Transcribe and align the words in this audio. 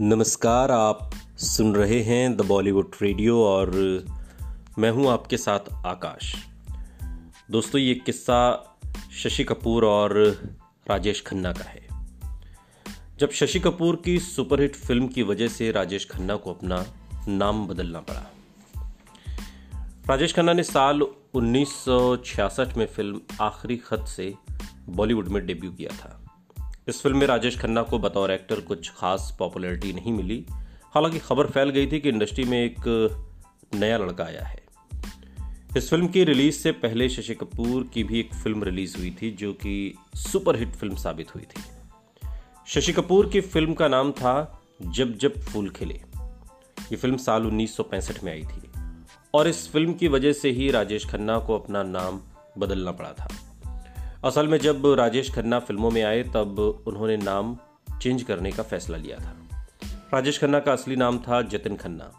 नमस्कार, 0.00 0.70
आप 0.70 1.10
सुन 1.38 1.74
रहे 1.74 2.02
हैं 2.02 2.36
द 2.36 2.40
बॉलीवुड 2.40 2.90
रेडियो 3.02 3.44
और 3.44 3.70
मैं 4.78 4.90
हूँ 4.90 5.08
आपके 5.08 5.36
साथ 5.36 5.60
आकाश। 5.86 6.34
दोस्तों, 7.50 7.80
ये 7.80 7.94
किस्सा 7.94 8.64
शशि 9.12 9.44
कपूर 9.44 9.84
और 9.84 10.18
राजेश 10.90 11.24
खन्ना 11.26 11.52
का 11.52 11.64
है। 11.64 11.88
जब 13.18 13.30
शशि 13.30 13.60
कपूर 13.60 14.02
की 14.04 14.18
सुपरहिट 14.18 14.76
फ़िल्म 14.76 15.08
की 15.08 15.22
वजह 15.22 15.48
से 15.48 15.70
राजेश 15.70 16.08
खन्ना 16.10 16.36
को 16.36 16.52
अपना 16.52 16.86
नाम 17.28 17.66
बदलना 17.66 18.00
पड़ा। 18.00 18.30
राजेश 20.08 20.34
खन्ना 20.34 20.52
ने 20.52 20.62
साल 20.62 21.02
1966 21.34 22.76
में 22.76 22.86
फ़िल्म 22.86 23.20
आखिरी 23.40 23.76
खत 23.76 24.04
से 24.08 24.34
बॉलीवुड 24.88 25.28
में 25.28 25.46
डेब्यू 25.46 25.72
किया 25.72 25.96
था। 25.96 26.20
इस 26.88 27.02
फ़िल्म 27.02 27.16
में 27.18 27.26
राजेश 27.26 27.58
खन्ना 27.58 27.82
को 27.82 27.98
बतौर 27.98 28.30
एक्टर 28.30 28.60
कुछ 28.60 28.90
खास 28.90 29.36
पॉपुलैरिटी 29.38 29.92
नहीं 29.92 30.12
मिली। 30.12 30.46
हालाँकि 30.94 31.18
खबर 31.18 31.46
फैल 31.46 31.70
गई 31.70 31.86
थी 31.86 32.00
कि 32.00 32.08
इंडस्ट्री 32.08 32.44
में 32.44 32.64
एक 32.64 32.80
नया 33.74 33.98
लड़का 33.98 34.24
आया 34.24 34.44
है। 34.44 34.62
इस 35.76 35.90
फ़िल्म 35.90 36.08
की 36.08 36.24
रिलीज़ 36.24 36.54
से 36.54 36.72
पहले 36.72 37.08
शशि 37.08 37.34
कपूर 37.34 37.90
की 37.94 38.04
भी 38.04 38.20
एक 38.20 38.34
फ़िल्म 38.34 38.64
रिलीज़ 38.64 38.98
हुई 38.98 39.16
थी, 39.22 39.30
जो 39.30 39.52
कि 39.52 39.94
सुपरहिट 40.14 40.68
फ़िल्म 40.68 40.96
साबित 40.96 41.34
हुई 41.34 41.42
थी। 41.42 41.62
शशि 42.66 42.92
कपूर 42.92 43.28
की 43.28 43.40
फ़िल्म 43.40 43.74
का 43.74 43.88
नाम 43.88 44.12
था 44.12 44.62
जब 44.82 45.18
जब 45.18 45.40
फूल 45.40 45.70
खिले। 45.70 46.02
ये 46.80 46.96
फ़िल्म 46.96 47.16
साल 47.16 47.46
1965 47.46 48.24
में 48.24 48.32
आई 48.32 48.42
थी। 48.42 48.70
और 49.34 49.48
इस 49.48 49.72
फ़िल्म 49.72 49.94
की 49.94 50.08
वजह 50.08 50.32
से 50.32 50.50
ही 50.50 50.70
राजेश 50.70 51.06
खन्ना 51.06 51.38
को 51.38 51.58
अपना 51.58 51.82
नाम 51.82 52.20
बदलना 52.58 52.92
पड़ा 52.92 53.12
था। 53.12 53.53
असल 54.24 54.48
में 54.48 54.58
जब 54.58 54.86
राजेश 54.86 55.34
खन्ना 55.34 55.58
फ़िल्मों 55.58 55.90
में 55.90 56.02
आए, 56.02 56.22
तब 56.22 56.84
उन्होंने 56.86 57.16
नाम 57.16 57.58
चेंज 58.02 58.22
करने 58.22 58.52
का 58.52 58.62
फैसला 58.62 58.96
लिया 58.96 59.18
था। 59.18 59.36
राजेश 60.14 60.40
खन्ना 60.40 60.60
का 60.60 60.72
असली 60.72 60.96
नाम 60.96 61.18
था 61.18 61.42
जतिन 61.42 61.76
खन्ना। 61.76 62.12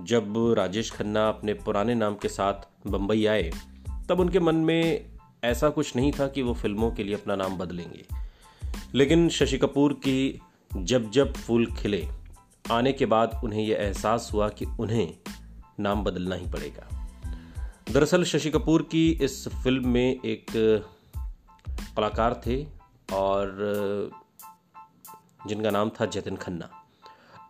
जब 0.00 0.54
राजेश 0.58 0.90
खन्ना 0.90 1.28
अपने 1.28 1.54
पुराने 1.54 1.94
नाम 1.94 2.14
के 2.14 2.28
साथ 2.28 2.86
बम्बई 2.86 3.26
आए, 3.26 3.52
तब 4.08 4.20
उनके 4.20 4.40
मन 4.40 4.54
में 4.54 5.06
ऐसा 5.44 5.70
कुछ 5.70 5.96
नहीं 5.96 6.12
था 6.12 6.28
कि 6.28 6.42
वो 6.42 6.54
फ़िल्मों 6.54 6.90
के 6.90 7.04
लिए 7.04 7.14
अपना 7.14 7.36
नाम 7.36 7.58
बदलेंगे। 7.58 8.04
लेकिन 8.94 9.28
शशि 9.28 9.58
कपूर 9.58 9.92
की 9.92 10.40
जब 10.76 11.10
जब 11.10 11.34
फूल 11.34 11.66
खिले, 11.66 12.08
आने 12.70 12.92
के 12.92 13.06
बाद 13.06 13.40
उन्हें 13.44 13.62
यह 13.62 13.76
एहसास 13.76 14.30
हुआ 14.32 14.48
कि 14.48 14.64
उन्हें 14.64 15.14
नाम 15.80 16.04
बदलना 16.04 16.34
ही 16.34 16.46
पड़ेगा। 16.46 17.10
दरअसल 17.92 18.24
शशि 18.24 18.50
कपूर 18.50 18.82
की 18.82 19.18
इस 19.22 19.48
फ़िल्म 19.48 19.88
में 19.88 20.20
एक 20.24 20.44
कलाकार 21.96 22.40
थे 22.46 22.66
और, 23.12 24.10
जिनका 25.46 25.70
नाम 25.70 25.90
था 25.90 26.06
जतिन 26.06 26.36
खन्ना। 26.36 26.70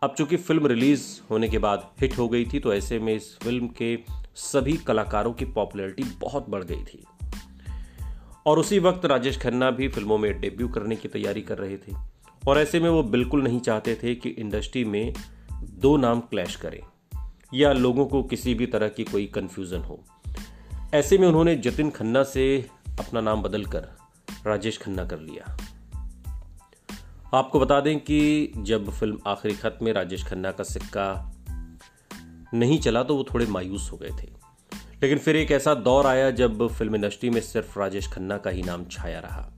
अब 0.02 0.14
चूँकि 0.18 0.36
फ़िल्म 0.36 0.66
रिलीज़ 0.66 1.04
होने 1.30 1.48
के 1.48 1.58
बाद 1.58 1.90
हिट 2.00 2.18
हो 2.18 2.28
गई 2.28 2.44
थी 2.44 2.60
तो 2.60 2.74
ऐसे 2.74 2.98
में 2.98 3.14
इस 3.14 3.38
फ़िल्म 3.38 3.68
के 3.68 3.98
सभी 4.34 4.72
कलाकारों 4.72 5.32
की 5.32 5.44
पॉपुलैरिटी 5.44 6.02
बहुत 6.02 6.48
बढ़ 6.48 6.64
गई 6.64 6.84
थी। 6.84 7.04
और 8.46 8.58
उसी 8.58 8.78
वक्त 8.78 9.04
राजेश 9.04 9.38
खन्ना 9.38 9.70
भी 9.70 9.88
फ़िल्मों 9.88 10.18
में 10.18 10.40
डेब्यू 10.40 10.68
करने 10.68 10.96
की 10.96 11.08
तैयारी 11.08 11.42
कर 11.42 11.58
रहे 11.58 11.76
थे। 11.76 11.94
और 12.48 12.58
ऐसे 12.58 12.80
में 12.80 12.90
वो 12.90 13.02
बिल्कुल 13.02 13.42
नहीं 13.42 13.60
चाहते 13.60 13.94
थे 13.94 14.14
कि 14.14 14.28
इंडस्ट्री 14.28 14.84
में 14.84 15.14
दो 15.62 15.96
नाम 15.96 16.20
क्लैश 16.20 16.56
करें, 16.56 16.80
या 17.54 17.72
लोगों 17.72 18.06
को 18.06 18.22
किसी 18.22 18.54
भी 18.54 18.66
तरह 18.66 18.88
की 18.88 19.04
कोई 19.04 19.26
कन्फ्यूज़न 19.26 19.80
हो। 19.80 20.04
ऐसे 20.94 21.18
में 21.18 21.28
उन्होंने 21.28 21.56
जतिन 21.56 21.90
खन्ना 21.90 22.22
से 22.22 22.70
अपना 23.00 23.20
नाम 23.20 23.42
बदलकर 23.42 23.88
राजेश 24.46 24.78
खन्ना 24.78 25.04
कर 25.04 25.18
लिया। 25.18 25.56
आपको 27.34 27.60
बता 27.60 27.80
दें 27.80 28.00
कि 28.00 28.52
जब 28.56 28.90
फ़िल्म 28.90 29.18
आखिरी 29.26 29.54
खत 29.54 29.78
में 29.82 29.92
राजेश 29.92 30.24
खन्ना 30.24 30.52
का 30.52 30.64
सिक्का 30.64 31.32
नहीं 32.54 32.80
चला 32.80 33.02
तो 33.02 33.16
वो 33.16 33.24
थोड़े 33.34 33.46
मायूस 33.46 33.90
हो 33.92 33.96
गए 33.96 34.08
थे। 34.08 34.42
लेकिन 35.02 35.18
फिर 35.18 35.36
एक 35.36 35.50
ऐसा 35.50 35.74
दौर 35.74 36.06
आया 36.06 36.30
जब 36.30 36.68
फ़िल्म 36.68 36.94
इंडस्ट्री 36.94 37.30
में 37.30 37.40
सिर्फ़ 37.40 37.78
राजेश 37.78 38.12
खन्ना 38.12 38.38
का 38.38 38.50
ही 38.50 38.62
नाम 38.62 38.84
छाया 38.84 39.20
रहा। 39.20 39.52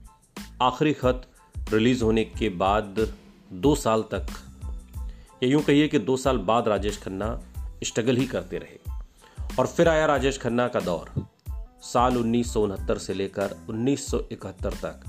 आखिरी 0.61 0.93
खत 0.93 1.27
रिलीज़ 1.73 2.03
होने 2.03 2.23
के 2.23 2.49
बाद 2.49 3.13
दो 3.53 3.75
साल 3.75 4.01
तक, 4.01 4.27
या 5.43 5.49
यूँ 5.49 5.61
कहिए 5.61 5.87
कि 5.87 5.99
दो 5.99 6.17
साल 6.17 6.37
बाद 6.37 6.67
राजेश 6.67 6.97
खन्ना 6.97 7.41
स्ट्रगल 7.83 8.15
ही 8.15 8.25
करते 8.25 8.57
रहे। 8.57 8.79
और 9.59 9.67
फिर 9.67 9.89
आया 9.89 10.05
राजेश 10.05 10.37
खन्ना 10.37 10.67
का 10.67 10.79
दौर। 10.79 11.34
साल 11.85 12.17
उन्नीस 12.17 12.53
सौ 12.53 12.61
उनहत्तर 12.61 12.97
से 12.97 13.13
लेकर 13.13 13.55
1971 13.69 14.73
तक 14.73 15.03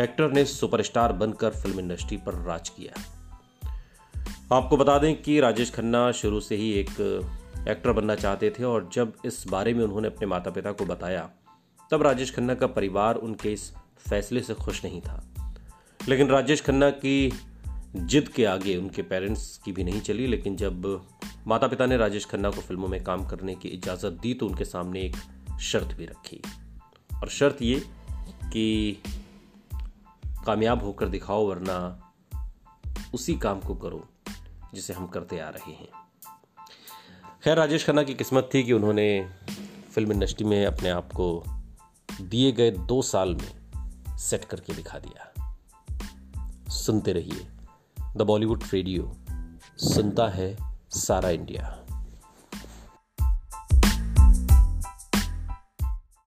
एक्टर 0.00 0.32
ने 0.32 0.44
सुपरस्टार 0.44 1.12
बनकर 1.12 1.50
फ़िल्म 1.50 1.80
इंडस्ट्री 1.80 2.16
पर 2.16 2.34
राज 2.34 2.68
किया। 2.68 3.00
आपको 4.56 4.76
बता 4.76 4.98
दें 4.98 5.22
कि 5.22 5.40
राजेश 5.40 5.70
खन्ना 5.70 6.12
शुरू 6.12 6.40
से 6.40 6.56
ही 6.56 6.72
एक 6.72 6.90
एक्टर 7.68 7.92
बनना 7.92 8.14
चाहते 8.14 8.50
थे 8.50 8.64
और 8.64 8.90
जब 8.92 9.12
इस 9.24 9.44
बारे 9.48 9.74
में 9.74 9.84
उन्होंने 9.84 10.08
अपने 10.08 10.26
माता 10.26 10.50
पिता 10.50 10.72
को 10.72 10.86
बताया, 10.86 11.30
तब 11.90 12.02
राजेश 12.02 12.34
खन्ना 12.34 12.54
का 12.54 12.66
परिवार 12.66 13.14
उनके 13.14 13.52
इस 13.52 13.72
फैसले 14.10 14.40
से 14.40 14.54
खुश 14.54 14.84
नहीं 14.84 15.00
था। 15.00 15.24
लेकिन 16.08 16.28
राजेश 16.28 16.62
खन्ना 16.62 16.90
की 16.90 17.32
जिद 17.96 18.28
के 18.28 18.44
आगे 18.44 18.76
उनके 18.76 19.02
पेरेंट्स 19.02 19.60
की 19.64 19.72
भी 19.72 19.84
नहीं 19.84 20.00
चली, 20.00 20.26
लेकिन 20.26 20.56
जब 20.56 21.06
माता 21.46 21.66
पिता 21.66 21.86
ने 21.86 21.96
राजेश 21.96 22.26
खन्ना 22.26 22.50
को 22.50 22.60
फ़िल्मों 22.60 22.88
में 22.88 23.04
काम 23.04 23.26
करने 23.26 23.54
की 23.54 23.68
इजाज़त 23.68 24.12
दी 24.12 24.34
तो 24.34 24.46
उनके 24.46 24.64
सामने 24.64 25.00
एक 25.00 25.16
शर्त 25.60 25.96
भी 25.96 26.06
रखी। 26.06 26.42
और 27.14 27.28
शर्त 27.28 27.62
ये 27.62 27.86
कि 28.44 28.92
कामयाब 30.46 30.82
होकर 30.82 31.08
दिखाओ 31.08 31.48
वरना 31.48 32.04
उसी 33.14 33.34
काम 33.38 33.60
को 33.60 33.74
करो 33.74 34.08
जिसे 34.74 34.92
हम 34.92 35.06
करते 35.06 35.38
आ 35.38 35.48
रहे 35.48 35.72
हैं। 35.72 35.88
खैर, 37.42 37.56
राजेश 37.56 37.86
खन्ना 37.86 38.02
की 38.02 38.14
किस्मत 38.14 38.50
थी 38.54 38.64
कि 38.64 38.72
उन्होंने 38.72 39.30
फ़िल्म 39.94 40.12
इंडस्ट्री 40.12 40.46
में 40.46 40.66
अपने 40.66 40.90
आप 40.90 41.12
को 41.12 41.44
दिए 42.20 42.52
गए 42.52 42.70
दो 42.70 43.02
साल 43.02 43.34
में 43.34 43.58
सेट 44.16 44.44
करके 44.44 44.74
दिखा 44.74 44.98
दिया। 44.98 45.58
सुनते 46.68 47.12
रहिए। 47.12 47.46
द 48.16 48.22
बॉलीवुड 48.22 48.64
रेडियो, 48.72 49.16
सुनता 49.78 50.28
है 50.28 50.56
सारा 50.90 51.30
इंडिया। 51.30 51.87